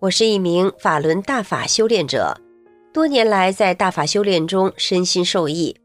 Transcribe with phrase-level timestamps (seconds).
[0.00, 2.34] 我是一名法轮大法修炼者，
[2.90, 5.76] 多年来在大法修炼中身心受益，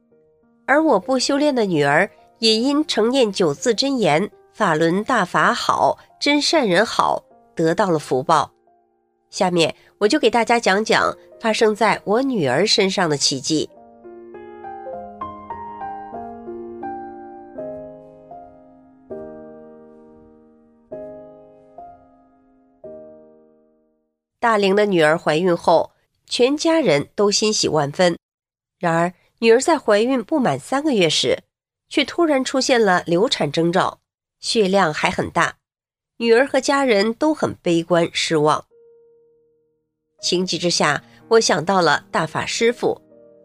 [0.66, 7.22] 而我不修炼的女儿也因承念九字真言“法轮大法好，真善人好”
[7.54, 8.50] 得到了福报。
[9.30, 13.70] 下面我就给大家讲讲发生在我女儿身上的奇迹。
[24.46, 25.93] 大龄的女儿怀孕后，
[26.27, 28.15] 全家人都欣喜万分。
[28.77, 31.40] 然而，女儿在怀孕不满三个月时，
[31.90, 34.02] 却突然出现了流产征兆，
[34.40, 35.55] 血量还很大。
[36.18, 38.63] 女儿和家人都很悲观失望。
[40.21, 43.02] 情急之下，我想到了大法师傅，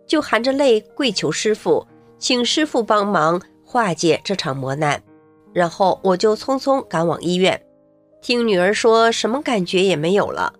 [0.07, 1.87] 就含着泪跪求师傅，
[2.19, 5.03] 请师傅帮忙化解这场磨难。
[5.55, 7.59] 然后我就匆匆赶往医院，
[8.21, 10.57] 听女儿说什么感觉也没有了。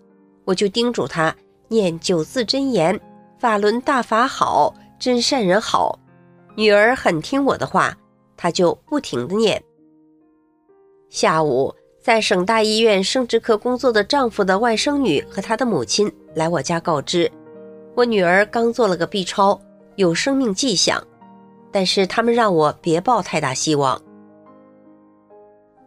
[0.51, 1.33] 我就叮嘱他
[1.69, 2.99] 念九字真言
[3.39, 5.97] ：“法轮大法好，真善人好。”
[6.57, 7.97] 女儿很听我的话，
[8.35, 9.63] 她就不停的念。
[11.09, 17.31] 下午，在省大医院生殖科工作的丈夫的外甥女和她的母亲来我家告知，
[17.95, 19.57] 我女儿刚做了个 B 超，
[19.95, 21.01] 有生命迹象，
[21.71, 24.01] 但是他们让我别抱太大希望。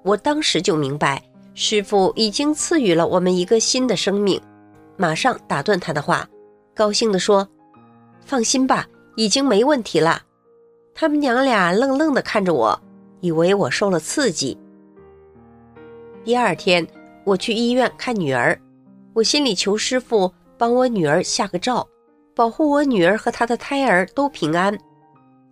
[0.02, 1.22] 我当时就明白。
[1.56, 4.40] 师傅已经赐予了我们一个新的生命，
[4.96, 6.28] 马上打断他的话，
[6.74, 7.48] 高兴地说
[8.24, 10.22] ：“放心吧，已经没问题了。”
[10.94, 12.80] 他们娘俩愣愣地看着我，
[13.20, 14.56] 以为我受了刺激。
[16.22, 16.86] 第二天，
[17.24, 18.58] 我去医院看女儿，
[19.12, 21.86] 我心里求师傅帮我女儿下个诏，
[22.34, 24.78] 保护我女儿和她的胎儿都平安。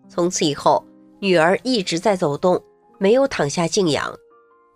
[0.09, 0.85] 从此以后，
[1.19, 2.63] 女儿一直在走动，
[2.99, 4.15] 没有躺下静养。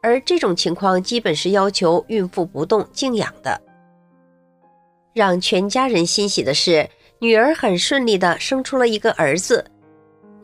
[0.02, 3.60] 而这种情况基本是要求孕妇不动静养的。
[5.16, 6.86] 让全家人欣喜的是，
[7.20, 9.64] 女儿很顺利的生出了一个儿子。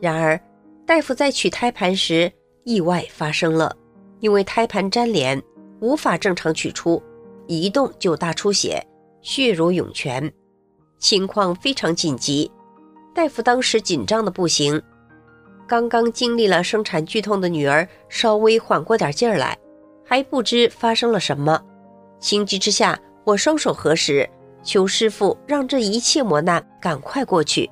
[0.01, 0.35] 然而，
[0.83, 2.31] 大夫在取胎盘时
[2.63, 3.71] 意外发生了，
[4.19, 5.43] 因为胎盘粘连，
[5.79, 6.99] 无法正常取出，
[7.45, 8.83] 一动就大出血，
[9.21, 10.33] 血如涌泉，
[10.97, 12.51] 情况非常紧急。
[13.13, 14.81] 大夫当时紧张的不行。
[15.67, 19.55] 刚刚经历了生产剧痛的女儿稍微缓过点劲儿来，
[20.03, 21.61] 还不知发生了什么。
[22.19, 24.27] 情急之下，我双手合十，
[24.63, 27.69] 求师傅让这一切磨难赶快过去。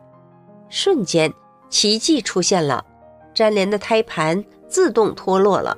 [0.69, 1.34] 瞬间，
[1.69, 2.85] 奇迹出现了，
[3.34, 5.78] 粘连的胎盘自动脱落了。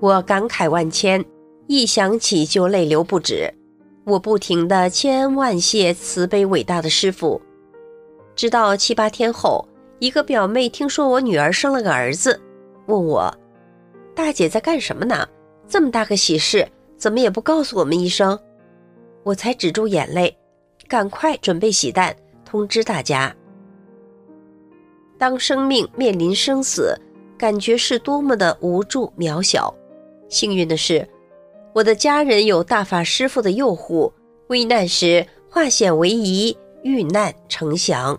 [0.00, 1.24] 我感慨万千，
[1.66, 3.52] 一想起就泪流不止。
[4.04, 7.40] 我不停的千恩万谢慈悲伟大的师傅。
[8.34, 9.66] 直到七八天后。
[10.00, 12.40] 一个表妹听说我女儿生了个儿子，
[12.86, 13.30] 问我
[14.16, 15.28] ：“大姐在干什么呢？
[15.68, 16.66] 这么大个喜事，
[16.96, 18.38] 怎么也不告诉我们一声？”
[19.22, 20.36] 我才止住眼泪，
[20.88, 22.14] 赶快准备喜蛋，
[22.44, 23.34] 通知大家。
[25.18, 26.98] 当生命面临生死，
[27.36, 29.74] 感觉是多么的无助渺小。
[30.28, 31.06] 幸运的是，
[31.74, 34.12] 我的家人有大法师父的佑护，
[34.48, 38.18] 危难时化险为夷，遇难成祥。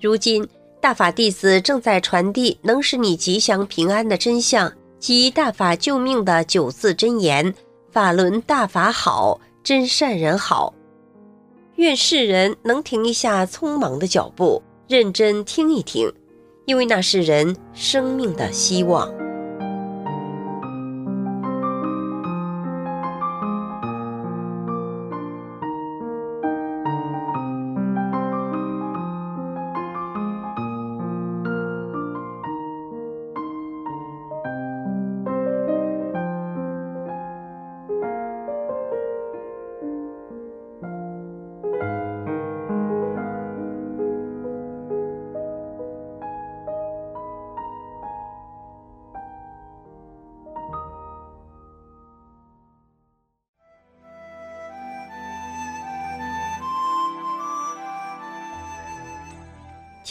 [0.00, 0.48] 如今，
[0.80, 7.54] 大法弟子正在传递能使你吉祥平安的真相及大法救命的九字真言
[7.92, 10.74] ：“法轮大法好，真善人好。”
[11.76, 16.10] 愿世人能停一下匆忙的脚步，认真听一听，
[16.66, 19.12] 因为那是人生命的希望。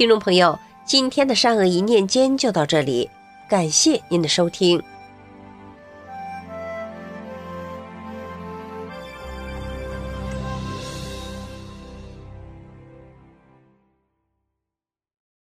[0.02, 3.08] 听众朋友，今天的善恶一念间就到这里，
[3.48, 4.82] 感谢您的收听。